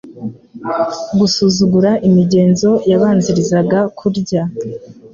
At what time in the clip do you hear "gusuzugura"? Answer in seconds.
1.19-1.91